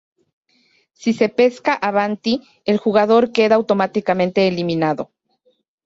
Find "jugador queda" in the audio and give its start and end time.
2.79-3.53